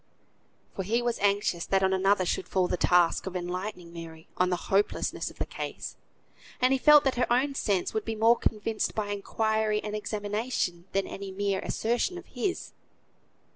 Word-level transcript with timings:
For 0.75 0.81
he 0.81 1.03
was 1.03 1.19
anxious 1.19 1.67
that 1.67 1.83
on 1.83 1.93
another 1.93 2.25
should 2.25 2.47
fall 2.47 2.67
the 2.67 2.75
task 2.75 3.27
of 3.27 3.35
enlightening 3.35 3.93
Mary 3.93 4.27
on 4.35 4.49
the 4.49 4.55
hopelessness 4.55 5.29
of 5.29 5.37
the 5.37 5.45
case, 5.45 5.95
and 6.59 6.73
he 6.73 6.79
felt 6.79 7.03
that 7.03 7.17
her 7.21 7.31
own 7.31 7.53
sense 7.53 7.93
would 7.93 8.03
be 8.03 8.15
more 8.15 8.35
convinced 8.35 8.95
by 8.95 9.09
inquiry 9.09 9.79
and 9.83 9.95
examination 9.95 10.85
than 10.93 11.05
any 11.05 11.29
mere 11.31 11.59
assertion 11.59 12.17
of 12.17 12.25
his. 12.25 12.73